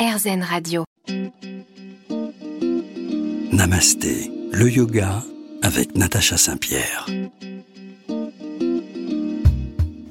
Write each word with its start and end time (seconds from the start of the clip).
RZN 0.00 0.42
Radio. 0.42 0.84
Namasté, 3.52 4.32
le 4.50 4.70
yoga 4.70 5.22
avec 5.60 5.94
Natacha 5.94 6.38
Saint-Pierre. 6.38 7.04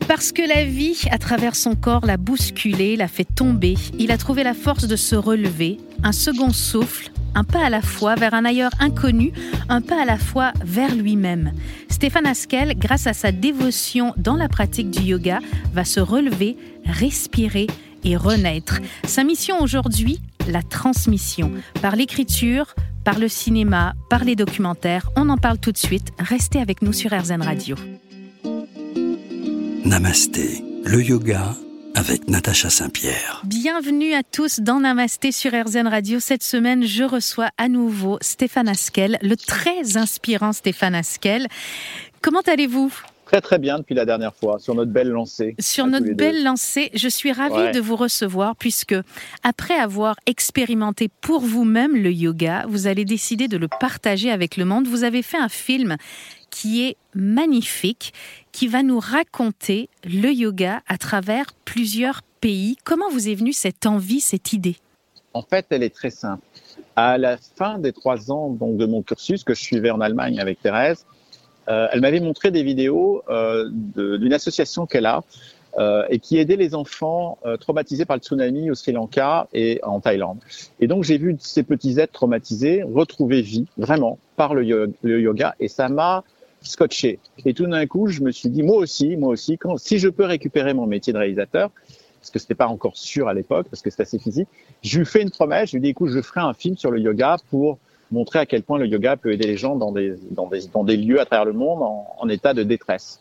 Parce 0.08 0.32
que 0.32 0.48
la 0.48 0.64
vie, 0.64 1.02
à 1.10 1.18
travers 1.18 1.56
son 1.56 1.74
corps, 1.74 2.06
l'a 2.06 2.18
bousculé, 2.18 2.98
l'a 2.98 3.08
fait 3.08 3.24
tomber, 3.24 3.74
il 3.98 4.12
a 4.12 4.18
trouvé 4.18 4.44
la 4.44 4.54
force 4.54 4.86
de 4.86 4.96
se 4.96 5.16
relever, 5.16 5.80
un 6.04 6.12
second 6.12 6.54
souffle, 6.54 7.12
un 7.34 7.44
pas 7.44 7.66
à 7.66 7.72
la 7.72 7.82
fois 7.82 8.14
vers 8.14 8.36
un 8.36 8.46
ailleurs 8.46 8.74
inconnu, 8.80 9.32
un 9.70 9.82
pas 9.82 10.04
à 10.04 10.06
la 10.06 10.20
fois 10.20 10.52
vers 10.64 10.94
lui-même. 10.94 11.52
Stéphane 11.90 12.28
Askel, 12.28 12.78
grâce 12.78 13.08
à 13.08 13.14
sa 13.14 13.32
dévotion 13.32 14.14
dans 14.18 14.36
la 14.36 14.50
pratique 14.50 14.92
du 14.92 15.02
yoga, 15.02 15.40
va 15.74 15.84
se 15.84 16.00
relever, 16.00 16.58
respirer 16.86 17.66
et 18.04 18.18
renaître. 18.18 18.80
Sa 19.06 19.24
mission 19.24 19.62
aujourd'hui, 19.62 20.22
la 20.48 20.62
transmission. 20.62 21.52
Par 21.82 21.96
l'écriture, 21.96 22.76
par 23.04 23.20
le 23.20 23.28
cinéma, 23.28 23.94
par 24.10 24.24
les 24.24 24.36
documentaires. 24.36 25.10
On 25.16 25.30
en 25.30 25.38
parle 25.38 25.58
tout 25.58 25.72
de 25.72 25.78
suite. 25.78 26.12
Restez 26.20 26.60
avec 26.60 26.82
nous 26.82 26.94
sur 26.94 27.12
RZN 27.12 27.42
Radio. 27.42 27.76
Namasté, 29.86 30.64
le 30.86 31.02
yoga 31.04 31.56
avec 31.96 32.30
Natacha 32.30 32.70
Saint-Pierre. 32.70 33.42
Bienvenue 33.44 34.14
à 34.14 34.24
tous 34.24 34.60
dans 34.60 34.80
Namasté 34.80 35.32
sur 35.32 35.52
RZN 35.52 35.88
Radio. 35.88 36.20
Cette 36.20 36.44
semaine, 36.44 36.86
je 36.86 37.04
reçois 37.04 37.50
à 37.58 37.68
nouveau 37.68 38.18
Stéphane 38.22 38.70
Askel, 38.70 39.18
le 39.22 39.36
très 39.36 39.98
inspirant 39.98 40.54
Stéphane 40.54 40.96
Askel. 40.96 41.48
Comment 42.22 42.42
allez-vous? 42.48 42.94
Très 43.30 43.42
très 43.42 43.60
bien 43.60 43.78
depuis 43.78 43.94
la 43.94 44.06
dernière 44.06 44.36
fois 44.36 44.58
sur 44.58 44.74
notre 44.74 44.90
belle 44.90 45.10
lancée. 45.10 45.56
Sur 45.60 45.86
notre 45.86 46.14
belle 46.14 46.44
lancée, 46.44 46.90
je 46.96 47.08
suis 47.08 47.32
ravie 47.32 47.72
de 47.72 47.80
vous 47.80 47.96
recevoir 47.96 48.56
puisque 48.56 48.96
après 49.44 49.76
avoir 49.76 50.16
expérimenté 50.26 51.10
pour 51.22 51.42
vous-même 51.42 51.96
le 51.96 52.12
yoga, 52.12 52.66
vous 52.68 52.88
allez 52.88 53.06
décider 53.06 53.48
de 53.48 53.56
le 53.56 53.68
partager 53.68 54.32
avec 54.32 54.58
le 54.58 54.66
monde. 54.66 54.88
Vous 54.88 55.04
avez 55.04 55.22
fait 55.22 55.38
un 55.38 55.48
film 55.48 55.98
qui 56.50 56.84
est 56.84 56.98
magnifique, 57.14 58.16
qui 58.52 58.66
va 58.66 58.82
nous 58.82 58.98
raconter 58.98 59.90
le 60.06 60.32
yoga 60.32 60.82
à 60.88 60.98
travers 60.98 61.54
plusieurs 61.66 62.24
pays. 62.42 62.78
Comment 62.84 63.12
vous 63.12 63.30
est 63.30 63.36
venue 63.36 63.54
cette 63.54 63.86
envie, 63.86 64.22
cette 64.22 64.54
idée? 64.54 64.78
En 65.36 65.44
fait, 65.44 65.68
elle 65.70 65.84
est 65.84 65.94
très 65.94 66.10
simple. 66.10 66.42
À 66.96 67.20
la 67.20 67.38
fin 67.38 67.78
des 67.78 67.94
trois 67.94 68.32
ans 68.32 68.50
donc, 68.50 68.78
de 68.78 68.88
mon 68.88 69.04
cursus 69.04 69.44
que 69.44 69.54
je 69.54 69.62
suivais 69.62 69.92
en 69.92 70.02
Allemagne 70.02 70.40
avec 70.40 70.60
Thérèse, 70.64 71.06
elle 71.70 72.02
m'avait 72.02 72.20
montré 72.20 72.52
des 72.52 72.64
vidéos 72.64 73.24
euh, 73.30 73.70
d'une 73.72 74.34
association 74.34 74.86
qu'elle 74.86 75.06
a 75.06 75.22
euh, 75.78 76.04
et 76.10 76.20
qui 76.20 76.38
aidait 76.38 76.56
les 76.56 76.74
enfants 76.74 77.38
traumatisés 77.60 78.06
par 78.06 78.18
le 78.18 78.22
tsunami 78.22 78.72
au 78.72 78.76
Sri 78.76 78.92
Lanka 78.92 79.48
et 79.54 79.80
en 79.84 80.00
Thaïlande. 80.00 80.40
Et 80.80 80.88
donc 80.88 81.04
j'ai 81.04 81.18
vu 81.18 81.36
ces 81.40 81.64
petits 81.64 82.00
êtres 82.00 82.14
traumatisés 82.14 82.84
retrouver 82.84 83.42
vie 83.42 83.68
vraiment 83.78 84.18
par 84.36 84.56
le 84.56 84.64
yoga, 85.04 85.56
et 85.60 85.68
ça 85.68 85.90
m'a 85.90 86.24
scotché. 86.62 87.20
Et 87.46 87.54
tout 87.54 87.66
d'un 87.68 87.86
coup, 87.88 88.08
je 88.08 88.22
me 88.22 88.32
suis 88.32 88.50
dit, 88.50 88.64
moi 88.64 88.78
aussi, 88.78 89.18
moi 89.18 89.30
aussi, 89.30 89.58
si 89.78 90.00
je 90.00 90.10
peux 90.10 90.26
récupérer 90.26 90.74
mon 90.74 90.86
métier 90.86 91.14
de 91.14 91.18
réalisateur, 91.18 91.72
parce 92.20 92.32
que 92.32 92.40
c'était 92.40 92.56
pas 92.56 92.68
encore 92.68 92.98
sûr 92.98 93.28
à 93.28 93.34
l'époque, 93.34 93.68
parce 93.70 93.82
que 93.82 93.90
c'est 93.90 94.02
assez 94.02 94.20
physique, 94.20 94.48
je 94.84 95.00
lui 95.00 95.06
fais 95.06 95.22
une 95.22 95.32
promesse, 95.32 95.70
je 95.70 95.78
lui 95.78 95.82
dis, 95.82 95.90
écoute, 95.90 96.10
je 96.12 96.22
ferai 96.22 96.42
un 96.42 96.54
film 96.54 96.78
sur 96.78 96.92
le 96.92 97.00
yoga 97.00 97.38
pour 97.50 97.78
montrer 98.12 98.40
à 98.40 98.46
quel 98.46 98.64
point 98.64 98.78
le 98.78 98.88
yoga 98.88 99.18
peut 99.18 99.32
aider 99.32 99.48
les 99.48 99.58
gens 99.58 99.76
dans 99.76 99.92
des, 99.92 100.16
dans 100.32 100.48
des, 100.48 100.68
dans 100.74 100.84
des 100.84 100.98
lieux 100.98 101.20
à 101.20 101.26
travers 101.26 101.46
le 101.46 101.54
monde 101.54 101.82
en, 101.82 102.30
état 102.30 102.54
de 102.54 102.64
détresse. 102.64 103.20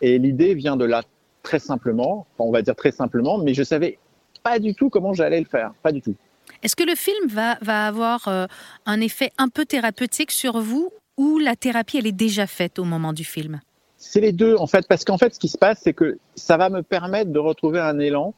Et 0.00 0.18
l'idée 0.18 0.54
vient 0.54 0.76
de 0.76 0.84
là 0.84 1.02
très 1.42 1.58
simplement, 1.58 2.26
on 2.38 2.50
va 2.50 2.62
dire 2.62 2.76
très 2.76 2.92
simplement, 2.92 3.38
mais 3.38 3.54
je 3.54 3.62
savais 3.62 3.98
pas 4.42 4.58
du 4.58 4.74
tout 4.74 4.90
comment 4.90 5.12
j'allais 5.12 5.40
le 5.40 5.46
faire, 5.46 5.72
pas 5.82 5.92
du 5.92 6.02
tout. 6.02 6.14
Est-ce 6.62 6.76
que 6.76 6.84
le 6.84 6.94
film 6.94 7.28
va, 7.28 7.58
va 7.60 7.86
avoir 7.86 8.28
euh, 8.28 8.46
un 8.86 9.00
effet 9.00 9.30
un 9.38 9.48
peu 9.48 9.64
thérapeutique 9.64 10.30
sur 10.30 10.60
vous 10.60 10.90
ou 11.16 11.38
la 11.38 11.56
thérapie 11.56 11.98
elle 11.98 12.06
est 12.06 12.12
déjà 12.12 12.46
faite 12.46 12.78
au 12.78 12.84
moment 12.84 13.12
du 13.12 13.24
film? 13.24 13.60
C'est 13.96 14.20
les 14.20 14.32
deux 14.32 14.56
en 14.56 14.66
fait, 14.66 14.86
parce 14.86 15.04
qu'en 15.04 15.18
fait 15.18 15.34
ce 15.34 15.40
qui 15.40 15.48
se 15.48 15.58
passe 15.58 15.80
c'est 15.82 15.92
que 15.92 16.18
ça 16.34 16.56
va 16.56 16.70
me 16.70 16.82
permettre 16.82 17.30
de 17.30 17.38
retrouver 17.38 17.80
un 17.80 17.98
élan, 17.98 18.34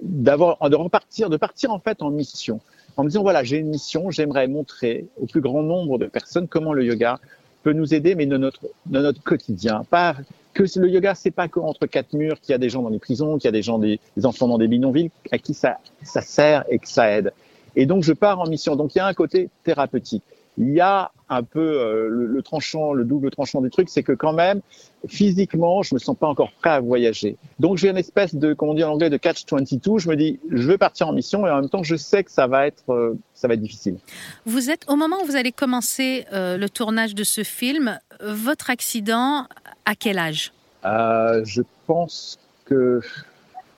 d'avoir, 0.00 0.58
de 0.68 0.76
repartir, 0.76 1.30
de 1.30 1.36
partir 1.36 1.70
en 1.70 1.78
fait 1.78 2.02
en 2.02 2.10
mission 2.10 2.60
en 2.96 3.04
me 3.04 3.08
disant 3.08 3.22
voilà, 3.22 3.42
j'ai 3.44 3.58
une 3.58 3.68
mission, 3.68 4.10
j'aimerais 4.10 4.48
montrer 4.48 5.06
au 5.20 5.26
plus 5.26 5.40
grand 5.40 5.62
nombre 5.62 5.98
de 5.98 6.06
personnes 6.06 6.48
comment 6.48 6.72
le 6.72 6.84
yoga 6.84 7.18
peut 7.62 7.72
nous 7.72 7.94
aider, 7.94 8.14
mais 8.14 8.26
dans 8.26 8.38
notre, 8.38 8.60
notre 8.90 9.22
quotidien. 9.22 9.84
Pas 9.88 10.16
que 10.52 10.64
le 10.76 10.88
yoga, 10.88 11.14
c'est 11.14 11.30
pas 11.30 11.48
qu'entre 11.48 11.86
quatre 11.86 12.12
murs 12.12 12.40
qu'il 12.40 12.52
y 12.52 12.54
a 12.54 12.58
des 12.58 12.68
gens 12.68 12.82
dans 12.82 12.90
les 12.90 12.98
prisons, 12.98 13.38
qu'il 13.38 13.46
y 13.46 13.48
a 13.48 13.52
des 13.52 13.62
gens, 13.62 13.78
des, 13.78 14.00
des 14.16 14.26
enfants 14.26 14.48
dans 14.48 14.58
des 14.58 14.68
bidonvilles, 14.68 15.10
à 15.30 15.38
qui 15.38 15.54
ça, 15.54 15.78
ça 16.02 16.20
sert 16.20 16.64
et 16.68 16.78
que 16.78 16.88
ça 16.88 17.10
aide. 17.10 17.32
Et 17.76 17.86
donc, 17.86 18.02
je 18.02 18.12
pars 18.12 18.38
en 18.38 18.46
mission. 18.46 18.76
Donc, 18.76 18.94
il 18.94 18.98
y 18.98 19.00
a 19.00 19.06
un 19.06 19.14
côté 19.14 19.48
thérapeutique 19.64 20.22
il 20.58 20.72
y 20.72 20.80
a 20.80 21.10
un 21.28 21.42
peu 21.42 21.60
euh, 21.60 22.08
le, 22.10 22.42
tranchant, 22.42 22.92
le 22.92 23.04
double 23.04 23.30
tranchant 23.30 23.62
du 23.62 23.70
truc, 23.70 23.88
c'est 23.88 24.02
que 24.02 24.12
quand 24.12 24.34
même, 24.34 24.60
physiquement, 25.08 25.82
je 25.82 25.94
me 25.94 25.98
sens 25.98 26.16
pas 26.16 26.26
encore 26.26 26.52
prêt 26.52 26.70
à 26.70 26.80
voyager. 26.80 27.36
Donc 27.58 27.78
j'ai 27.78 27.88
une 27.88 27.96
espèce 27.96 28.34
de, 28.34 28.52
comment 28.52 28.72
on 28.72 28.74
dit 28.74 28.84
en 28.84 28.92
anglais, 28.92 29.08
de 29.08 29.16
catch 29.16 29.44
22. 29.50 29.98
Je 29.98 30.08
me 30.10 30.16
dis, 30.16 30.40
je 30.50 30.68
veux 30.68 30.76
partir 30.76 31.08
en 31.08 31.12
mission 31.12 31.46
et 31.46 31.50
en 31.50 31.60
même 31.60 31.70
temps, 31.70 31.82
je 31.82 31.96
sais 31.96 32.22
que 32.22 32.30
ça 32.30 32.46
va 32.46 32.66
être, 32.66 32.92
euh, 32.92 33.18
ça 33.34 33.48
va 33.48 33.54
être 33.54 33.62
difficile. 33.62 33.96
Vous 34.44 34.70
êtes 34.70 34.84
au 34.88 34.96
moment 34.96 35.16
où 35.22 35.26
vous 35.26 35.36
allez 35.36 35.52
commencer 35.52 36.26
euh, 36.32 36.58
le 36.58 36.68
tournage 36.68 37.14
de 37.14 37.24
ce 37.24 37.44
film. 37.44 37.98
Votre 38.20 38.70
accident, 38.70 39.46
à 39.86 39.94
quel 39.94 40.18
âge? 40.18 40.52
Je 40.84 41.62
pense 41.86 42.38
que 42.66 43.00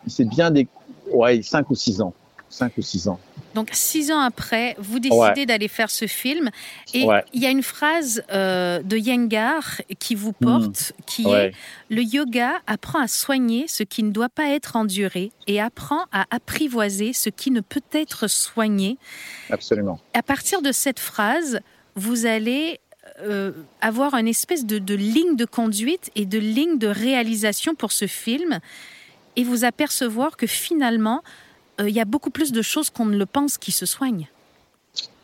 c'est 0.07 0.29
bien 0.29 0.51
des, 0.51 0.67
ouais, 1.13 1.41
5 1.41 1.71
ou 1.71 1.75
6 1.75 2.01
ans. 2.01 2.13
5 2.51 2.73
ou 2.79 2.83
6 2.83 3.09
ans. 3.09 3.21
Donc 3.55 3.71
six 3.73 4.11
ans 4.11 4.21
après, 4.21 4.77
vous 4.79 4.99
décidez 4.99 5.47
d'aller 5.47 5.69
faire 5.69 5.91
ce 5.91 6.07
film. 6.07 6.51
Et 6.93 7.07
il 7.33 7.43
y 7.43 7.47
a 7.47 7.51
une 7.51 7.63
phrase 7.63 8.23
euh, 8.33 8.83
de 8.83 8.97
Yengar 8.97 9.81
qui 9.99 10.15
vous 10.15 10.35
hmm. 10.41 10.45
porte, 10.45 10.93
qui 11.07 11.29
est 11.29 11.53
Le 11.89 12.03
yoga 12.03 12.61
apprend 12.67 13.01
à 13.01 13.09
soigner 13.09 13.67
ce 13.69 13.83
qui 13.83 14.03
ne 14.03 14.11
doit 14.11 14.29
pas 14.29 14.51
être 14.51 14.77
enduré 14.77 15.31
et 15.47 15.61
apprend 15.61 16.05
à 16.13 16.27
apprivoiser 16.31 17.13
ce 17.13 17.31
qui 17.31 17.51
ne 17.51 17.61
peut 17.61 17.83
être 17.93 18.29
soigné. 18.29 18.99
Absolument. 19.51 19.99
À 20.15 20.23
partir 20.23 20.63
de 20.63 20.73
cette 20.73 21.01
phrase, 21.01 21.61
vous 21.95 22.27
allez 22.27 22.81
euh, 23.21 23.53
avoir 23.81 24.15
une 24.15 24.29
espèce 24.29 24.65
de, 24.65 24.79
de 24.79 24.95
ligne 24.95 25.37
de 25.37 25.45
conduite 25.45 26.11
et 26.17 26.27
de 26.27 26.39
ligne 26.39 26.79
de 26.79 26.89
réalisation 26.89 27.75
pour 27.75 27.93
ce 27.93 28.07
film 28.07 28.59
et 29.37 29.45
vous 29.45 29.65
apercevoir 29.65 30.37
que 30.37 30.47
finalement, 30.47 31.23
euh, 31.81 31.89
il 31.89 31.95
y 31.95 32.01
a 32.01 32.05
beaucoup 32.05 32.31
plus 32.31 32.53
de 32.53 32.63
choses 32.63 32.91
qu'on 32.91 33.07
ne 33.07 33.17
le 33.17 33.27
pense 33.27 33.59
qui 33.59 33.73
se 33.73 33.87
soignent. 33.87 34.29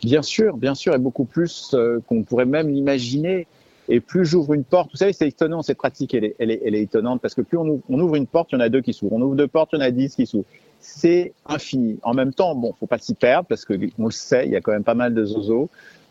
Bien 0.03 0.23
sûr, 0.23 0.57
bien 0.57 0.75
sûr, 0.75 0.95
et 0.95 0.99
beaucoup 0.99 1.25
plus 1.25 1.73
euh, 1.75 2.01
qu'on 2.07 2.23
pourrait 2.23 2.47
même 2.47 2.69
l'imaginer. 2.69 3.47
Et 3.89 3.99
plus 4.01 4.25
j'ouvre 4.25 4.55
une 4.55 4.63
porte, 4.63 4.91
vous 4.93 4.97
savez, 4.97 5.13
c'est 5.13 5.27
étonnant, 5.27 5.63
cette 5.63 5.79
pratique, 5.79 6.15
elle 6.15 6.25
est, 6.25 6.37
elle 6.39 6.53
est, 6.53 6.63
elle 6.65 6.77
est 6.77 6.83
étonnante 6.83 7.21
parce 7.21 7.35
que 7.35 7.41
plus 7.41 7.59
on 7.59 7.67
ouvre, 7.67 7.83
on 7.89 7.99
ouvre, 7.99 8.15
une 8.15 8.27
porte, 8.27 8.53
il 8.53 8.55
y 8.55 8.59
en 8.59 8.61
a 8.61 8.69
deux 8.69 8.83
qui 8.83 8.93
s'ouvrent. 8.93 9.15
On 9.15 9.21
ouvre 9.21 9.35
deux 9.35 9.49
portes, 9.49 9.71
il 9.73 9.81
y 9.81 9.83
en 9.83 9.85
a 9.85 9.91
dix 9.91 10.15
qui 10.15 10.27
s'ouvrent. 10.27 10.47
C'est 10.79 11.33
infini. 11.45 11.99
En 12.03 12.15
même 12.15 12.33
temps, 12.33 12.55
bon, 12.55 12.73
faut 12.79 12.87
pas 12.87 12.99
s'y 12.99 13.15
perdre 13.15 13.49
parce 13.49 13.65
que 13.65 13.75
on 13.99 14.07
le 14.07 14.13
sait, 14.13 14.47
il 14.47 14.53
y 14.53 14.57
a 14.57 14.61
quand 14.61 14.73
même 14.73 14.85
pas 14.85 14.95
mal 14.95 15.13
de 15.13 15.25
zozo 15.25 15.69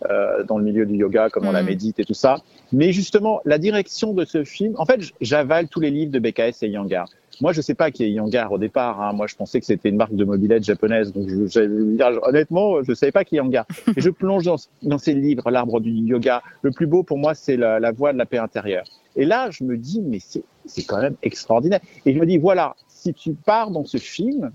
euh, 0.10 0.44
dans 0.44 0.58
le 0.58 0.64
milieu 0.64 0.86
du 0.86 0.96
yoga, 0.96 1.30
comme 1.30 1.48
on 1.48 1.52
la 1.52 1.64
mm. 1.64 1.68
médite 1.68 2.00
et 2.00 2.06
tout 2.06 2.14
ça. 2.14 2.42
Mais 2.74 2.92
justement, 2.92 3.42
la 3.46 3.58
direction 3.58 4.14
de 4.14 4.26
ce 4.26 4.44
film, 4.44 4.76
en 4.78 4.86
fait, 4.86 5.02
j'avale 5.22 5.70
tous 5.70 5.80
les 5.80 5.90
livres 5.90 6.12
de 6.12 6.20
BKS 6.20 6.64
et 6.64 6.68
Yangar. 6.68 7.08
Moi, 7.42 7.54
je 7.54 7.62
sais 7.62 7.74
pas 7.74 7.90
qui 7.92 8.04
est 8.04 8.12
Yangar 8.12 8.52
au 8.52 8.58
départ. 8.58 9.02
Hein. 9.02 9.14
Moi, 9.14 9.28
je 9.28 9.36
pensais 9.36 9.60
que 9.60 9.66
c'était 9.66 9.90
une 9.90 9.96
marque 9.96 10.16
de 10.16 10.26
mobilette 10.26 10.64
japonaise. 10.64 11.14
Donc, 11.14 11.30
je, 11.30 11.48
je, 11.48 12.28
honnêtement, 12.28 12.84
je 12.84 12.94
savais 12.94 13.12
pas 13.12 13.24
qui 13.24 13.36
est 13.36 13.38
Yangar. 13.38 13.66
Et 13.98 14.02
je 14.02 14.10
plonge 14.10 14.44
dans, 14.44 14.58
dans 14.82 14.98
ces 14.98 15.14
livres, 15.14 15.50
l'arbre 15.50 15.80
du 15.80 15.92
yoga. 15.92 16.42
Le 16.62 16.72
plus 16.72 16.88
beau 16.88 17.04
pour 17.04 17.18
moi, 17.18 17.34
c'est 17.36 17.58
la, 17.58 17.80
la 17.80 17.92
voie 17.92 18.14
de 18.14 18.18
la 18.18 18.26
paix 18.26 18.38
intérieure. 18.40 18.86
Et 19.16 19.26
là, 19.26 19.50
je 19.52 19.64
me 19.64 19.78
dis, 19.78 20.02
mais 20.02 20.20
c'est 20.20 20.84
quand 20.84 21.02
même 21.02 21.16
extraordinaire. 21.24 21.80
Et 22.06 22.14
je 22.14 22.20
me 22.20 22.26
dis, 22.26 22.38
voilà, 22.38 22.76
si 22.88 23.14
tu 23.14 23.34
pars 23.34 23.72
dans 23.72 23.86
ce 23.86 23.98
film, 23.98 24.52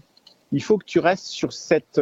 il 0.53 0.63
faut 0.63 0.79
que 0.79 0.85
tu 0.85 0.99
restes 1.01 1.27
sur 1.27 1.53
cette, 1.53 2.01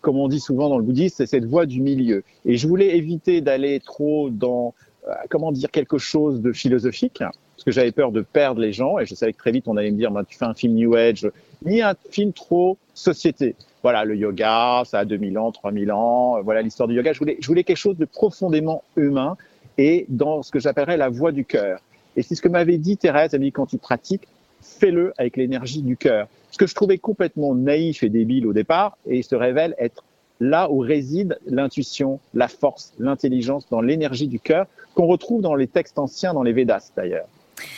comme 0.00 0.18
on 0.18 0.28
dit 0.28 0.40
souvent 0.40 0.68
dans 0.68 0.78
le 0.78 0.84
bouddhisme, 0.84 1.16
c'est 1.16 1.26
cette 1.26 1.46
voie 1.46 1.66
du 1.66 1.80
milieu. 1.80 2.22
Et 2.44 2.56
je 2.56 2.68
voulais 2.68 2.96
éviter 2.96 3.40
d'aller 3.40 3.80
trop 3.80 4.30
dans, 4.30 4.74
euh, 5.08 5.12
comment 5.30 5.52
dire, 5.52 5.70
quelque 5.70 5.98
chose 5.98 6.40
de 6.40 6.52
philosophique 6.52 7.22
parce 7.56 7.64
que 7.64 7.70
j'avais 7.70 7.92
peur 7.92 8.12
de 8.12 8.20
perdre 8.20 8.60
les 8.60 8.72
gens 8.72 8.98
et 8.98 9.06
je 9.06 9.14
savais 9.14 9.32
que 9.32 9.38
très 9.38 9.50
vite 9.50 9.66
on 9.66 9.76
allait 9.76 9.90
me 9.90 9.96
dire 9.96 10.10
bah, 10.10 10.24
tu 10.28 10.36
fais 10.36 10.44
un 10.44 10.54
film 10.54 10.74
New 10.74 10.94
Age, 10.94 11.30
ni 11.64 11.80
un 11.80 11.94
film 12.10 12.32
trop 12.32 12.76
société. 12.94 13.54
Voilà, 13.82 14.04
le 14.04 14.14
yoga, 14.14 14.82
ça 14.84 15.00
a 15.00 15.04
2000 15.04 15.38
ans, 15.38 15.52
3000 15.52 15.92
ans, 15.92 16.42
voilà 16.42 16.60
l'histoire 16.60 16.88
du 16.88 16.94
yoga. 16.94 17.12
Je 17.12 17.18
voulais, 17.18 17.38
je 17.40 17.46
voulais 17.46 17.64
quelque 17.64 17.76
chose 17.76 17.96
de 17.96 18.04
profondément 18.04 18.82
humain 18.96 19.36
et 19.78 20.04
dans 20.08 20.42
ce 20.42 20.50
que 20.50 20.58
j'appellerais 20.58 20.96
la 20.96 21.08
voix 21.08 21.32
du 21.32 21.44
cœur. 21.44 21.80
Et 22.16 22.22
c'est 22.22 22.34
ce 22.34 22.42
que 22.42 22.48
m'avait 22.48 22.78
dit 22.78 22.96
Thérèse, 22.96 23.32
elle 23.32 23.40
m'a 23.40 23.46
dit 23.46 23.52
quand 23.52 23.66
tu 23.66 23.78
pratiques, 23.78 24.26
fais-le 24.60 25.12
avec 25.16 25.36
l'énergie 25.36 25.82
du 25.82 25.96
cœur. 25.96 26.28
Ce 26.50 26.58
que 26.58 26.66
je 26.66 26.74
trouvais 26.74 26.98
complètement 26.98 27.54
naïf 27.54 28.02
et 28.02 28.08
débile 28.08 28.46
au 28.46 28.52
départ 28.52 28.96
et 29.06 29.18
il 29.18 29.24
se 29.24 29.34
révèle 29.34 29.74
être 29.78 30.04
là 30.40 30.70
où 30.70 30.78
réside 30.78 31.38
l'intuition, 31.46 32.20
la 32.34 32.48
force, 32.48 32.92
l'intelligence, 32.98 33.66
dans 33.70 33.80
l'énergie 33.80 34.28
du 34.28 34.40
cœur, 34.40 34.66
qu'on 34.94 35.06
retrouve 35.06 35.42
dans 35.42 35.54
les 35.54 35.66
textes 35.66 35.98
anciens, 35.98 36.34
dans 36.34 36.42
les 36.42 36.52
Védas 36.52 36.90
d'ailleurs. 36.96 37.26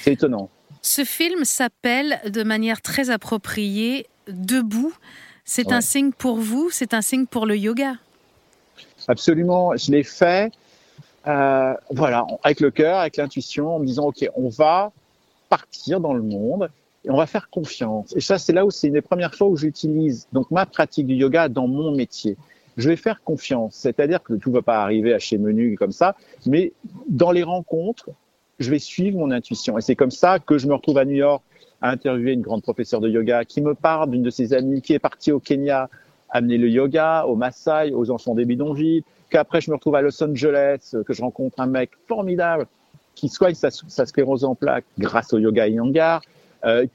C'est 0.08 0.14
étonnant. 0.14 0.48
Ce 0.80 1.04
film 1.04 1.44
s'appelle 1.44 2.18
de 2.30 2.42
manière 2.42 2.80
très 2.80 3.10
appropriée 3.10 4.06
Debout. 4.26 4.94
C'est 5.44 5.70
un 5.70 5.82
signe 5.82 6.12
pour 6.12 6.38
vous, 6.38 6.70
c'est 6.70 6.94
un 6.94 7.02
signe 7.02 7.26
pour 7.26 7.44
le 7.44 7.58
yoga. 7.58 7.94
Absolument, 9.06 9.76
je 9.76 9.90
l'ai 9.92 10.04
fait, 10.04 10.50
euh, 11.26 11.74
voilà, 11.90 12.26
avec 12.42 12.60
le 12.60 12.70
cœur, 12.70 13.00
avec 13.00 13.18
l'intuition, 13.18 13.76
en 13.76 13.78
me 13.80 13.86
disant, 13.86 14.06
OK, 14.06 14.26
on 14.34 14.48
va 14.48 14.92
partir 15.50 16.00
dans 16.00 16.14
le 16.14 16.22
monde 16.22 16.70
et 17.04 17.10
on 17.10 17.16
va 17.16 17.26
faire 17.26 17.50
confiance. 17.50 18.14
Et 18.16 18.20
ça, 18.20 18.38
c'est 18.38 18.54
là 18.54 18.64
où 18.64 18.70
c'est 18.70 18.86
une 18.86 18.94
des 18.94 19.02
premières 19.02 19.34
fois 19.34 19.48
où 19.48 19.56
j'utilise 19.56 20.26
donc 20.32 20.50
ma 20.50 20.64
pratique 20.64 21.06
du 21.06 21.16
yoga 21.16 21.50
dans 21.50 21.66
mon 21.66 21.94
métier. 21.94 22.38
Je 22.78 22.88
vais 22.88 22.96
faire 22.96 23.22
confiance, 23.22 23.74
c'est-à-dire 23.74 24.22
que 24.22 24.34
tout 24.34 24.48
ne 24.50 24.54
va 24.54 24.62
pas 24.62 24.82
arriver 24.82 25.12
à 25.12 25.18
chez 25.18 25.36
Menu 25.36 25.76
comme 25.76 25.92
ça, 25.92 26.16
mais 26.46 26.72
dans 27.08 27.30
les 27.30 27.42
rencontres, 27.42 28.10
je 28.58 28.70
vais 28.70 28.78
suivre 28.78 29.18
mon 29.18 29.30
intuition. 29.30 29.78
Et 29.78 29.80
c'est 29.80 29.96
comme 29.96 30.10
ça 30.10 30.38
que 30.38 30.58
je 30.58 30.66
me 30.66 30.74
retrouve 30.74 30.98
à 30.98 31.04
New 31.04 31.14
York 31.16 31.42
à 31.80 31.90
interviewer 31.90 32.32
une 32.32 32.42
grande 32.42 32.62
professeure 32.62 33.00
de 33.00 33.08
yoga 33.08 33.44
qui 33.44 33.60
me 33.60 33.74
parle 33.74 34.10
d'une 34.10 34.22
de 34.22 34.30
ses 34.30 34.52
amies 34.52 34.82
qui 34.82 34.94
est 34.94 34.98
partie 34.98 35.30
au 35.30 35.38
Kenya 35.38 35.88
amener 36.30 36.58
le 36.58 36.68
yoga 36.68 37.24
aux 37.24 37.36
Maasai, 37.36 37.92
aux 37.94 38.10
enfants 38.10 38.34
des 38.34 38.44
bidonvilles, 38.44 39.04
qu'après 39.30 39.60
je 39.60 39.70
me 39.70 39.76
retrouve 39.76 39.94
à 39.94 40.02
Los 40.02 40.22
Angeles, 40.22 40.94
que 41.06 41.12
je 41.12 41.22
rencontre 41.22 41.60
un 41.60 41.66
mec 41.66 41.90
formidable 42.06 42.66
qui 43.14 43.28
soigne 43.28 43.54
sa, 43.54 43.70
sclérose 43.70 44.44
en 44.44 44.54
plaques 44.54 44.84
grâce 44.98 45.32
au 45.32 45.38
yoga 45.38 45.66
Iyengar, 45.66 46.22
euh, 46.64 46.86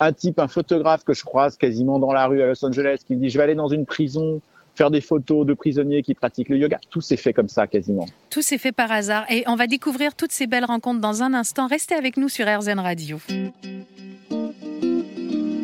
un 0.00 0.12
type, 0.12 0.38
un 0.38 0.48
photographe 0.48 1.04
que 1.04 1.12
je 1.12 1.24
croise 1.24 1.56
quasiment 1.56 1.98
dans 1.98 2.12
la 2.12 2.26
rue 2.26 2.42
à 2.42 2.46
Los 2.46 2.64
Angeles 2.64 3.00
qui 3.06 3.14
me 3.14 3.20
dit 3.20 3.30
je 3.30 3.38
vais 3.38 3.44
aller 3.44 3.54
dans 3.54 3.68
une 3.68 3.84
prison 3.84 4.40
faire 4.78 4.90
des 4.90 5.00
photos 5.00 5.44
de 5.44 5.54
prisonniers 5.54 6.02
qui 6.02 6.14
pratiquent 6.14 6.48
le 6.48 6.56
yoga. 6.56 6.78
Tout 6.88 7.00
s'est 7.00 7.16
fait 7.16 7.32
comme 7.32 7.48
ça 7.48 7.66
quasiment. 7.66 8.06
Tout 8.30 8.42
s'est 8.42 8.58
fait 8.58 8.72
par 8.72 8.90
hasard. 8.92 9.26
Et 9.28 9.42
on 9.48 9.56
va 9.56 9.66
découvrir 9.66 10.14
toutes 10.14 10.30
ces 10.32 10.46
belles 10.46 10.64
rencontres 10.64 11.00
dans 11.00 11.22
un 11.22 11.34
instant. 11.34 11.66
Restez 11.66 11.96
avec 11.96 12.16
nous 12.16 12.28
sur 12.28 12.46
RZN 12.46 12.78
Radio. 12.78 13.18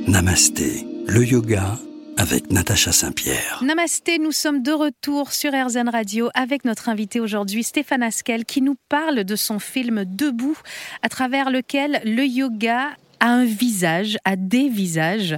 Namasté, 0.09 0.85
le 1.07 1.25
yoga 1.25 1.79
avec 2.17 2.51
Natacha 2.51 2.91
Saint-Pierre. 2.93 3.61
Namasté, 3.65 4.19
nous 4.19 4.33
sommes 4.33 4.63
de 4.63 4.73
retour 4.73 5.33
sur 5.33 5.53
RZN 5.53 5.89
Radio 5.89 6.29
avec 6.35 6.65
notre 6.65 6.89
invité 6.89 7.21
aujourd'hui, 7.21 7.63
Stéphane 7.63 8.03
Askel, 8.03 8.45
qui 8.45 8.63
nous 8.63 8.77
parle 8.89 9.23
de 9.25 9.37
son 9.37 9.59
film 9.61 10.05
Debout, 10.05 10.59
à 11.03 11.09
travers 11.09 11.51
lequel 11.51 12.01
le 12.05 12.25
yoga 12.25 12.91
a 13.21 13.29
un 13.29 13.45
visage, 13.45 14.19
a 14.25 14.35
des 14.37 14.69
visages. 14.69 15.37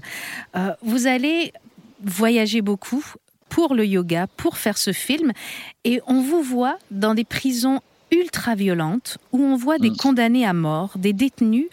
Euh, 0.56 0.73
vous 0.82 1.06
allez 1.06 1.52
voyager 2.02 2.62
beaucoup 2.62 3.05
pour 3.56 3.75
le 3.75 3.87
yoga, 3.87 4.26
pour 4.37 4.58
faire 4.58 4.76
ce 4.76 4.93
film. 4.93 5.32
Et 5.85 6.03
on 6.06 6.20
vous 6.20 6.43
voit 6.43 6.76
dans 6.91 7.14
des 7.14 7.25
prisons 7.25 7.81
ultra 8.11 8.55
violentes 8.55 9.17
où 9.32 9.43
on 9.43 9.56
voit 9.56 9.79
des 9.79 9.93
condamnés 9.93 10.44
à 10.44 10.53
mort, 10.53 10.93
des 10.99 11.14
détenus 11.14 11.64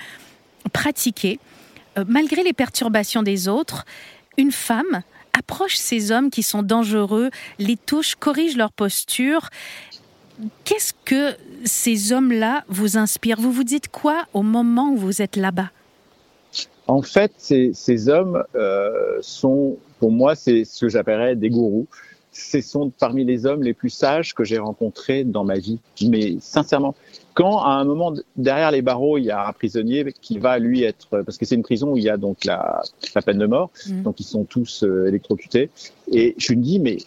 pratiquer, 0.71 1.41
euh, 1.97 2.06
malgré 2.07 2.41
les 2.41 2.53
perturbations 2.53 3.21
des 3.21 3.50
autres, 3.50 3.83
une 4.38 4.53
femme 4.53 5.01
approche 5.38 5.75
ces 5.75 6.13
hommes 6.13 6.30
qui 6.30 6.41
sont 6.41 6.63
dangereux, 6.63 7.31
les 7.59 7.75
touche, 7.75 8.15
corrige 8.15 8.56
leur 8.56 8.71
posture. 8.71 9.50
Qu'est-ce 10.63 10.94
que 11.03 11.36
ces 11.65 12.13
hommes-là 12.13 12.63
vous 12.69 12.97
inspirent? 12.97 13.41
Vous 13.41 13.51
vous 13.51 13.65
dites 13.65 13.89
quoi 13.89 14.24
au 14.33 14.41
moment 14.41 14.91
où 14.91 14.95
vous 14.95 15.21
êtes 15.21 15.36
là-bas? 15.36 15.69
En 16.88 17.01
fait, 17.01 17.33
ces, 17.38 18.07
hommes 18.07 18.41
euh, 18.56 19.18
sont 19.21 19.77
pour 20.03 20.11
moi, 20.11 20.35
c'est 20.35 20.65
ce 20.65 20.81
que 20.81 20.89
j'appellerais 20.89 21.38
des 21.38 21.50
gourous. 21.50 21.88
Ce 22.33 22.59
sont 22.59 22.89
parmi 22.89 23.23
les 23.23 23.45
hommes 23.45 23.63
les 23.63 23.73
plus 23.73 23.89
sages 23.89 24.35
que 24.35 24.44
j'ai 24.44 24.57
rencontrés 24.57 25.23
dans 25.23 25.45
ma 25.45 25.57
vie. 25.57 25.79
Mais 26.01 26.35
sincèrement, 26.41 26.94
quand 27.35 27.59
à 27.61 27.69
un 27.69 27.85
moment 27.85 28.13
derrière 28.35 28.71
les 28.71 28.81
barreaux, 28.81 29.17
il 29.17 29.23
y 29.23 29.31
a 29.31 29.47
un 29.47 29.53
prisonnier 29.53 30.13
qui 30.19 30.39
va 30.39 30.59
lui 30.59 30.83
être, 30.83 31.07
parce 31.23 31.38
que 31.38 31.45
c'est 31.45 31.55
une 31.55 31.63
prison 31.63 31.94
où 31.94 31.97
il 31.97 32.03
y 32.03 32.09
a 32.09 32.17
donc 32.17 32.44
la, 32.44 32.81
peine 33.25 33.38
de 33.38 33.45
mort, 33.45 33.71
mmh. 33.88 34.01
donc 34.01 34.19
ils 34.19 34.25
sont 34.25 34.44
tous 34.44 34.83
euh, 34.83 35.07
électrocutés. 35.07 35.69
Et 36.11 36.35
je 36.38 36.51
me 36.51 36.61
dis, 36.61 36.79
mais 36.81 36.97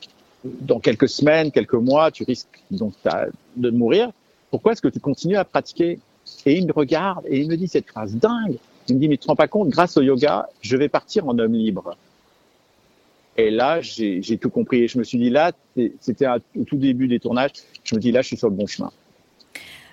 dans 0.42 0.80
quelques 0.80 1.10
semaines, 1.10 1.50
quelques 1.50 1.74
mois, 1.74 2.10
tu 2.10 2.24
risques 2.24 2.62
donc 2.70 2.94
de 3.58 3.68
mourir. 3.68 4.10
Pourquoi 4.50 4.72
est-ce 4.72 4.80
que 4.80 4.88
tu 4.88 5.00
continues 5.00 5.36
à 5.36 5.44
pratiquer? 5.44 5.98
Et 6.46 6.56
il 6.56 6.66
me 6.66 6.72
regarde 6.72 7.26
et 7.26 7.40
il 7.40 7.46
me 7.46 7.58
dit 7.58 7.68
cette 7.68 7.88
phrase 7.88 8.14
dingue. 8.14 8.56
Il 8.88 8.94
me 8.94 9.00
dit, 9.00 9.08
mais 9.10 9.18
tu 9.18 9.24
te 9.24 9.26
rends 9.26 9.36
pas 9.36 9.48
compte, 9.48 9.68
grâce 9.68 9.98
au 9.98 10.00
yoga, 10.00 10.48
je 10.62 10.78
vais 10.78 10.88
partir 10.88 11.28
en 11.28 11.38
homme 11.38 11.52
libre. 11.52 11.94
Et 13.38 13.50
là, 13.50 13.80
j'ai 13.80 14.38
tout 14.38 14.50
compris. 14.50 14.84
Et 14.84 14.88
je 14.88 14.98
me 14.98 15.04
suis 15.04 15.18
dit, 15.18 15.30
là, 15.30 15.52
c'était 16.00 16.26
au 16.56 16.64
tout 16.64 16.76
début 16.76 17.08
des 17.08 17.20
tournages, 17.20 17.52
je 17.84 17.94
me 17.94 18.00
dis, 18.00 18.12
là, 18.12 18.22
je 18.22 18.28
suis 18.28 18.36
sur 18.36 18.48
le 18.48 18.54
bon 18.54 18.66
chemin. 18.66 18.90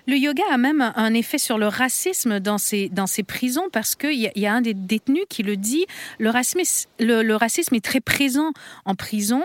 Le 0.06 0.16
yoga 0.16 0.42
a 0.50 0.58
même 0.58 0.92
un 0.96 1.14
effet 1.14 1.38
sur 1.38 1.56
le 1.56 1.66
racisme 1.66 2.38
dans 2.38 2.58
ces, 2.58 2.90
dans 2.90 3.06
ces 3.06 3.22
prisons 3.22 3.68
parce 3.72 3.94
qu'il 3.94 4.12
y, 4.12 4.30
y, 4.36 4.46
a 4.46 4.52
un 4.52 4.60
des 4.60 4.74
détenus 4.74 5.24
qui 5.30 5.42
le 5.42 5.56
dit, 5.56 5.86
le 6.18 6.28
racisme, 6.28 6.60
le, 7.00 7.34
racisme 7.36 7.74
est 7.74 7.84
très 7.84 8.00
présent 8.00 8.52
en 8.84 8.94
prison 8.94 9.42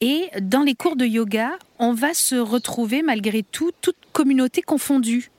et 0.00 0.28
dans 0.40 0.62
les 0.62 0.74
cours 0.74 0.96
de 0.96 1.04
yoga, 1.04 1.52
on 1.78 1.92
va 1.92 2.12
se 2.12 2.34
retrouver 2.34 3.02
malgré 3.02 3.44
tout, 3.44 3.70
toute 3.80 3.96
communauté 4.12 4.62
confondue. 4.62 5.30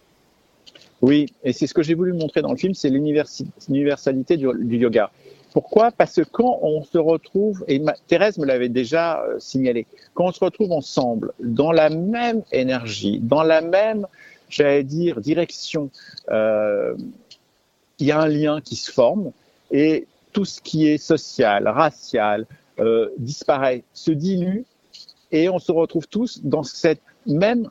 Oui, 1.02 1.26
et 1.44 1.52
c'est 1.52 1.68
ce 1.68 1.74
que 1.74 1.84
j'ai 1.84 1.96
voulu 1.96 2.14
montrer 2.14 2.42
dans 2.42 2.52
le 2.52 2.58
film, 2.58 2.74
c'est 2.74 2.90
l'universalité 2.90 4.38
du, 4.38 4.48
du, 4.58 4.78
yoga. 4.78 5.12
Pourquoi? 5.52 5.92
Parce 5.92 6.16
que 6.16 6.22
quand 6.22 6.60
on 6.62 6.84
se 6.84 6.98
retrouve, 6.98 7.64
et 7.68 7.82
Thérèse 8.08 8.38
me 8.38 8.46
l'avait 8.46 8.70
déjà 8.70 9.22
euh, 9.22 9.40
signalé, 9.40 9.86
quand 10.14 10.26
on 10.26 10.32
se 10.32 10.44
retrouve 10.44 10.72
ensemble 10.72 11.34
dans 11.40 11.72
la 11.72 11.90
même 11.90 12.44
énergie, 12.52 13.20
dans 13.20 13.44
la 13.44 13.62
même, 13.62 14.08
j'allais 14.50 14.84
dire, 14.84 15.20
direction, 15.20 15.90
euh, 16.30 16.96
il 18.00 18.08
y 18.08 18.12
a 18.12 18.20
un 18.20 18.28
lien 18.28 18.62
qui 18.62 18.76
se 18.76 18.92
forme 18.92 19.32
et 19.72 20.08
tout 20.32 20.46
ce 20.46 20.62
qui 20.62 20.88
est 20.88 20.98
social, 20.98 21.68
racial, 21.68 22.46
euh, 22.80 23.10
disparaît, 23.18 23.84
se 23.94 24.12
dilue 24.12 24.64
et 25.32 25.50
on 25.50 25.60
se 25.60 25.72
retrouve 25.72 26.08
tous 26.08 26.42
dans 26.44 26.64
cette 26.64 27.02
même 27.28 27.70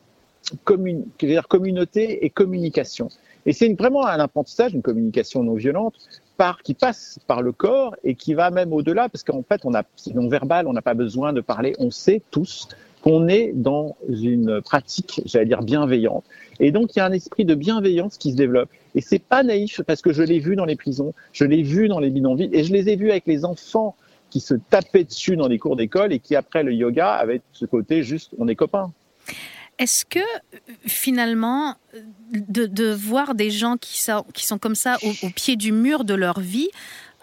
communauté 0.64 2.24
et 2.24 2.30
communication. 2.30 3.08
Et 3.46 3.52
c'est 3.52 3.72
vraiment 3.74 4.06
un 4.06 4.20
apprentissage, 4.20 4.74
une 4.74 4.82
communication 4.82 5.42
non 5.42 5.54
violente, 5.54 5.94
qui 6.62 6.74
passe 6.74 7.18
par 7.26 7.42
le 7.42 7.52
corps 7.52 7.94
et 8.04 8.14
qui 8.14 8.34
va 8.34 8.50
même 8.50 8.72
au-delà, 8.72 9.08
parce 9.08 9.24
qu'en 9.24 9.42
fait, 9.42 9.60
on 9.64 9.74
a, 9.74 9.82
non 10.14 10.28
verbal, 10.28 10.66
on 10.66 10.72
n'a 10.72 10.82
pas 10.82 10.94
besoin 10.94 11.32
de 11.32 11.40
parler, 11.40 11.74
on 11.78 11.90
sait 11.90 12.22
tous 12.30 12.68
qu'on 13.02 13.28
est 13.28 13.52
dans 13.54 13.96
une 14.08 14.60
pratique, 14.60 15.22
j'allais 15.24 15.46
dire, 15.46 15.62
bienveillante. 15.62 16.24
Et 16.58 16.70
donc, 16.70 16.94
il 16.94 16.98
y 16.98 17.02
a 17.02 17.06
un 17.06 17.12
esprit 17.12 17.44
de 17.44 17.54
bienveillance 17.54 18.18
qui 18.18 18.32
se 18.32 18.36
développe. 18.36 18.68
Et 18.94 19.00
c'est 19.00 19.18
pas 19.18 19.42
naïf, 19.42 19.80
parce 19.86 20.02
que 20.02 20.12
je 20.12 20.22
l'ai 20.22 20.38
vu 20.38 20.56
dans 20.56 20.66
les 20.66 20.76
prisons, 20.76 21.14
je 21.32 21.44
l'ai 21.44 21.62
vu 21.62 21.88
dans 21.88 21.98
les 21.98 22.10
bidonvilles, 22.10 22.50
et 22.52 22.64
je 22.64 22.72
les 22.72 22.88
ai 22.90 22.96
vus 22.96 23.10
avec 23.10 23.26
les 23.26 23.44
enfants 23.44 23.94
qui 24.30 24.40
se 24.40 24.54
tapaient 24.54 25.04
dessus 25.04 25.36
dans 25.36 25.48
les 25.48 25.58
cours 25.58 25.76
d'école 25.76 26.12
et 26.12 26.20
qui, 26.20 26.36
après 26.36 26.62
le 26.62 26.72
yoga, 26.72 27.12
avaient 27.12 27.40
ce 27.52 27.66
côté 27.66 28.02
juste, 28.02 28.30
on 28.38 28.48
est 28.48 28.54
copains. 28.54 28.92
Est-ce 29.80 30.04
que 30.04 30.20
finalement, 30.86 31.74
de, 32.34 32.92
voir 32.92 33.34
des 33.34 33.50
gens 33.50 33.78
qui 33.78 33.98
sont, 34.02 34.26
qui 34.34 34.44
sont 34.44 34.58
comme 34.58 34.74
ça 34.74 34.98
au, 35.22 35.30
pied 35.30 35.56
du 35.56 35.72
mur 35.72 36.04
de 36.04 36.12
leur 36.12 36.38
vie, 36.38 36.68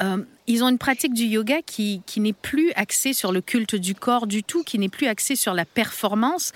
euh, 0.01 0.23
ils 0.47 0.63
ont 0.63 0.69
une 0.69 0.79
pratique 0.79 1.13
du 1.13 1.25
yoga 1.25 1.61
qui, 1.63 2.01
qui 2.07 2.19
n'est 2.19 2.33
plus 2.33 2.71
axée 2.71 3.13
sur 3.13 3.31
le 3.31 3.41
culte 3.41 3.75
du 3.75 3.93
corps 3.93 4.25
du 4.25 4.43
tout, 4.43 4.63
qui 4.63 4.79
n'est 4.79 4.89
plus 4.89 5.05
axée 5.05 5.35
sur 5.35 5.53
la 5.53 5.65
performance. 5.65 6.51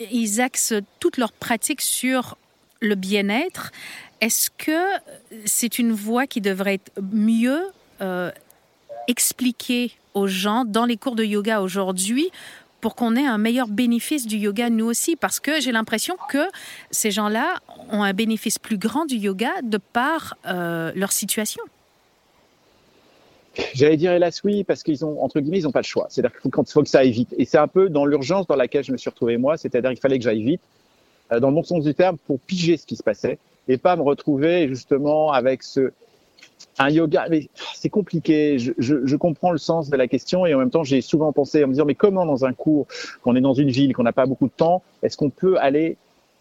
ils 0.00 0.40
axent 0.40 0.74
toute 0.98 1.18
leur 1.18 1.32
pratique 1.32 1.82
sur 1.82 2.38
le 2.80 2.94
bien-être. 2.94 3.72
Est-ce 4.22 4.48
que 4.48 4.80
c'est 5.44 5.78
une 5.78 5.92
voie 5.92 6.26
qui 6.26 6.40
devrait 6.40 6.74
être 6.74 6.92
mieux 7.12 7.66
euh, 8.00 8.30
expliquée 9.08 9.92
aux 10.14 10.26
gens 10.26 10.64
dans 10.64 10.86
les 10.86 10.96
cours 10.96 11.16
de 11.16 11.24
yoga 11.24 11.60
aujourd'hui 11.60 12.30
pour 12.80 12.94
qu'on 12.94 13.16
ait 13.16 13.26
un 13.26 13.38
meilleur 13.38 13.68
bénéfice 13.68 14.26
du 14.26 14.36
yoga 14.36 14.70
nous 14.70 14.86
aussi, 14.86 15.16
parce 15.16 15.40
que 15.40 15.60
j'ai 15.60 15.72
l'impression 15.72 16.16
que 16.28 16.46
ces 16.90 17.10
gens-là 17.10 17.56
ont 17.90 18.02
un 18.02 18.12
bénéfice 18.12 18.58
plus 18.58 18.78
grand 18.78 19.06
du 19.06 19.16
yoga 19.16 19.50
de 19.62 19.78
par 19.78 20.36
euh, 20.46 20.92
leur 20.94 21.12
situation. 21.12 21.62
J'allais 23.74 23.96
dire 23.96 24.12
hélas 24.12 24.42
oui, 24.44 24.64
parce 24.64 24.82
qu'ils 24.82 25.04
ont, 25.04 25.22
entre 25.22 25.40
guillemets, 25.40 25.60
ils 25.60 25.64
n'ont 25.64 25.72
pas 25.72 25.80
le 25.80 25.84
choix. 25.84 26.06
C'est-à-dire 26.10 26.32
qu'il 26.38 26.50
faut, 26.52 26.64
faut, 26.64 26.82
que 26.82 26.88
ça 26.88 26.98
aille 26.98 27.10
vite. 27.10 27.34
Et 27.38 27.44
c'est 27.46 27.58
un 27.58 27.68
peu 27.68 27.88
dans 27.88 28.04
l'urgence 28.04 28.46
dans 28.46 28.56
laquelle 28.56 28.84
je 28.84 28.92
me 28.92 28.98
suis 28.98 29.08
retrouvé 29.08 29.38
moi, 29.38 29.56
c'est-à-dire 29.56 29.90
qu'il 29.90 30.00
fallait 30.00 30.18
que 30.18 30.24
j'aille 30.24 30.42
vite, 30.42 30.60
euh, 31.32 31.40
dans 31.40 31.48
le 31.48 31.54
bon 31.54 31.62
sens 31.62 31.84
du 31.84 31.94
terme, 31.94 32.18
pour 32.26 32.38
piger 32.40 32.76
ce 32.76 32.86
qui 32.86 32.96
se 32.96 33.02
passait, 33.02 33.38
et 33.68 33.78
pas 33.78 33.96
me 33.96 34.02
retrouver 34.02 34.68
justement 34.68 35.32
avec 35.32 35.62
ce, 35.62 35.92
un 36.78 36.90
yoga, 36.90 37.26
mais 37.30 37.48
c'est 37.74 37.88
compliqué. 37.88 38.58
Je, 38.58 39.16
comprends 39.16 39.50
le 39.50 39.58
sens 39.58 39.88
de 39.88 39.96
la 39.96 40.08
question 40.08 40.46
et 40.46 40.54
en 40.54 40.58
même 40.58 40.70
temps, 40.70 40.84
j'ai 40.84 41.00
souvent 41.00 41.32
pensé 41.32 41.64
en 41.64 41.68
me 41.68 41.72
disant, 41.72 41.86
mais 41.86 41.94
comment 41.94 42.26
dans 42.26 42.44
un 42.44 42.52
cours, 42.52 42.86
qu'on 43.22 43.34
est 43.34 43.40
dans 43.40 43.54
une 43.54 43.70
ville, 43.70 43.94
qu'on 43.94 44.02
n'a 44.02 44.12
pas 44.12 44.26
beaucoup 44.26 44.46
de 44.46 44.52
temps, 44.56 44.82
est-ce 45.02 45.16
qu'on 45.16 45.30
peut 45.30 45.58
aller 45.58 45.96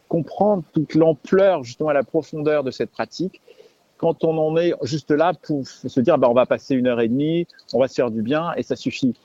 comprendre 0.09 0.63
toute 0.73 0.93
l'ampleur, 0.95 1.63
justement, 1.63 1.89
à 1.89 1.93
la 1.93 2.03
profondeur 2.03 2.63
de 2.63 2.71
cette 2.71 2.91
pratique 2.91 3.41
quand 3.97 4.25
on 4.25 4.37
en 4.37 4.57
est 4.57 4.73
juste 4.83 5.11
là 5.11 5.33
pour 5.33 5.65
se 5.65 5.99
dire, 6.01 6.17
bah, 6.17 6.29
on 6.29 6.33
va 6.33 6.45
passer 6.45 6.75
une 6.75 6.87
heure 6.87 6.99
et 6.99 7.07
demie, 7.07 7.47
on 7.73 7.79
va 7.79 7.87
se 7.87 7.93
faire 7.93 8.11
du 8.11 8.21
bien 8.21 8.53
et 8.57 8.63
ça 8.63 8.75
suffit. 8.75 9.15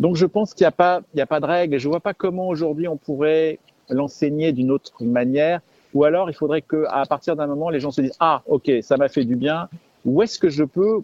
Donc, 0.00 0.16
je 0.16 0.26
pense 0.26 0.54
qu'il 0.54 0.64
n'y 0.64 0.68
a 0.68 0.72
pas, 0.72 1.00
a 1.16 1.26
pas 1.26 1.40
de 1.40 1.46
règle 1.46 1.74
et 1.74 1.78
je 1.78 1.88
vois 1.88 2.00
pas 2.00 2.14
comment 2.14 2.48
aujourd'hui 2.48 2.88
on 2.88 2.96
pourrait 2.96 3.58
l'enseigner 3.88 4.52
d'une 4.52 4.70
autre 4.70 5.02
manière. 5.02 5.60
Ou 5.94 6.04
alors, 6.04 6.30
il 6.30 6.34
faudrait 6.34 6.62
que, 6.62 6.84
à 6.88 7.04
partir 7.06 7.36
d'un 7.36 7.46
moment, 7.46 7.70
les 7.70 7.80
gens 7.80 7.90
se 7.90 8.00
disent, 8.00 8.16
ah, 8.20 8.42
ok, 8.46 8.70
ça 8.82 8.96
m'a 8.96 9.08
fait 9.08 9.24
du 9.24 9.36
bien, 9.36 9.68
où 10.04 10.22
est-ce 10.22 10.38
que 10.38 10.48
je 10.48 10.64
peux 10.64 11.02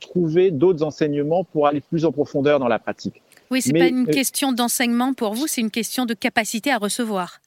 trouver 0.00 0.50
d'autres 0.50 0.84
enseignements 0.84 1.44
pour 1.44 1.66
aller 1.66 1.80
plus 1.80 2.04
en 2.04 2.12
profondeur 2.12 2.58
dans 2.58 2.68
la 2.68 2.78
pratique. 2.78 3.22
Oui, 3.50 3.62
c'est 3.62 3.72
pas 3.72 3.88
une 3.88 4.06
question 4.06 4.52
d'enseignement 4.52 5.14
pour 5.14 5.34
vous, 5.34 5.46
c'est 5.46 5.60
une 5.60 5.70
question 5.70 6.04
de 6.06 6.14
capacité 6.14 6.70
à 6.70 6.78
recevoir. 6.78 7.40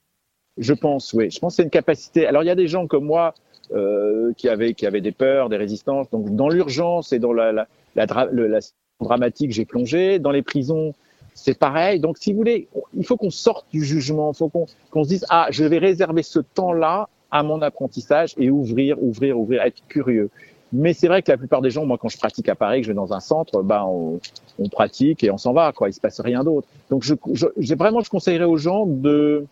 Je 0.58 0.74
pense, 0.74 1.12
oui. 1.12 1.30
Je 1.30 1.38
pense 1.38 1.54
que 1.54 1.56
c'est 1.56 1.62
une 1.62 1.70
capacité. 1.70 2.26
Alors, 2.26 2.42
il 2.42 2.46
y 2.46 2.50
a 2.50 2.54
des 2.54 2.68
gens 2.68 2.86
comme 2.86 3.04
moi 3.04 3.34
euh, 3.72 4.32
qui, 4.36 4.48
avaient, 4.48 4.74
qui 4.74 4.86
avaient 4.86 5.00
des 5.00 5.12
peurs, 5.12 5.48
des 5.48 5.56
résistances. 5.56 6.10
Donc, 6.10 6.34
dans 6.34 6.48
l'urgence 6.48 7.12
et 7.12 7.18
dans 7.18 7.32
la, 7.32 7.52
la, 7.52 7.66
la, 7.94 8.06
la 8.32 8.58
dramatique, 9.00 9.52
j'ai 9.52 9.64
plongé. 9.64 10.18
Dans 10.18 10.30
les 10.30 10.42
prisons, 10.42 10.92
c'est 11.34 11.58
pareil. 11.58 12.00
Donc, 12.00 12.18
si 12.18 12.32
vous 12.32 12.38
voulez, 12.38 12.68
il 12.94 13.06
faut 13.06 13.16
qu'on 13.16 13.30
sorte 13.30 13.64
du 13.72 13.82
jugement. 13.84 14.32
Il 14.32 14.36
faut 14.36 14.48
qu'on 14.48 14.66
qu'on 14.90 15.04
se 15.04 15.08
dise, 15.08 15.26
ah, 15.30 15.46
je 15.50 15.64
vais 15.64 15.78
réserver 15.78 16.22
ce 16.22 16.40
temps-là 16.40 17.08
à 17.32 17.42
mon 17.42 17.62
apprentissage 17.62 18.34
et 18.36 18.50
ouvrir, 18.50 19.02
ouvrir, 19.02 19.40
ouvrir, 19.40 19.62
être 19.62 19.82
curieux. 19.88 20.30
Mais 20.72 20.92
c'est 20.92 21.08
vrai 21.08 21.22
que 21.22 21.30
la 21.30 21.38
plupart 21.38 21.62
des 21.62 21.70
gens, 21.70 21.84
moi, 21.84 21.98
quand 21.98 22.08
je 22.08 22.18
pratique 22.18 22.48
à 22.48 22.54
Paris, 22.54 22.80
que 22.80 22.86
je 22.86 22.92
vais 22.92 22.96
dans 22.96 23.12
un 23.12 23.20
centre, 23.20 23.62
bah, 23.62 23.84
on, 23.86 24.20
on 24.58 24.68
pratique 24.68 25.24
et 25.24 25.30
on 25.30 25.38
s'en 25.38 25.52
va, 25.52 25.72
quoi. 25.72 25.88
Il 25.88 25.92
se 25.92 26.00
passe 26.00 26.20
rien 26.20 26.44
d'autre. 26.44 26.68
Donc, 26.90 27.02
je, 27.02 27.14
je, 27.32 27.74
vraiment, 27.74 28.00
je 28.00 28.10
conseillerais 28.10 28.44
aux 28.44 28.58
gens 28.58 28.86
de, 28.86 29.46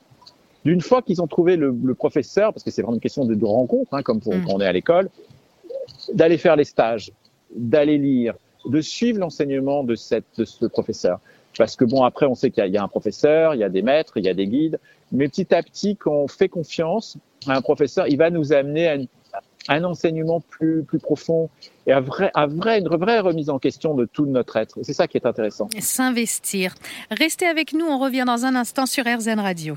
d'une 0.65 0.81
fois 0.83 1.03
qu'ils 1.03 1.21
ont 1.21 1.27
trouvé 1.27 1.57
le, 1.57 1.75
le, 1.83 1.95
professeur, 1.95 2.53
parce 2.53 2.63
que 2.63 2.71
c'est 2.71 2.83
vraiment 2.83 2.95
une 2.95 3.01
question 3.01 3.25
de, 3.25 3.35
de 3.35 3.45
rencontre, 3.45 3.93
hein, 3.93 4.03
comme 4.03 4.21
pour, 4.21 4.35
mmh. 4.35 4.45
quand 4.45 4.55
on 4.55 4.61
est 4.61 4.67
à 4.67 4.73
l'école, 4.73 5.09
d'aller 6.13 6.39
faire 6.39 6.57
les 6.57 6.65
stages, 6.65 7.13
d'aller 7.55 7.99
lire, 7.99 8.35
de 8.67 8.81
suivre 8.81 9.19
l'enseignement 9.19 9.85
de, 9.85 9.95
cette, 9.95 10.25
de 10.39 10.45
ce 10.45 10.67
professeur. 10.67 11.19
Parce 11.59 11.77
que 11.77 11.85
bon, 11.85 12.03
après, 12.03 12.27
on 12.27 12.35
sait 12.35 12.51
qu'il 12.51 12.65
y, 12.65 12.71
y, 12.71 12.79
a 12.79 12.83
un 12.83 12.89
professeur, 12.89 13.55
il 13.55 13.61
y 13.61 13.65
a 13.65 13.69
des 13.69 13.83
maîtres, 13.83 14.17
il 14.17 14.25
y 14.25 14.29
a 14.29 14.35
des 14.35 14.47
guides, 14.47 14.79
mais 15.13 15.29
petit 15.29 15.55
à 15.55 15.63
petit, 15.63 15.97
quand 15.97 16.13
on 16.13 16.29
fait 16.29 16.49
confiance 16.49 17.19
un 17.47 17.63
professeur, 17.63 18.07
il 18.09 18.17
va 18.17 18.31
nous 18.31 18.53
amener 18.53 18.89
à 18.89 19.75
un 19.75 19.85
enseignement 19.85 20.41
plus, 20.41 20.83
plus 20.83 20.99
profond 20.99 21.51
et 21.87 21.93
à 21.93 22.01
vrai, 22.01 22.31
une 22.35 22.89
vraie 22.89 23.21
remise 23.21 23.51
en 23.51 23.59
question 23.59 23.95
de 23.95 24.05
tout 24.05 24.27
notre 24.27 24.57
être. 24.57 24.79
C'est 24.83 24.93
ça 24.93 25.07
qui 25.07 25.17
est 25.17 25.27
intéressant. 25.27 25.69
S'investir. 25.79 26.75
Restez 27.11 27.47
avec 27.47 27.73
nous, 27.73 27.87
on 27.87 27.99
revient 27.99 28.25
dans 28.27 28.45
un 28.45 28.55
instant 28.55 28.87
sur 28.87 29.05
RZN 29.05 29.41
Radio. 29.41 29.77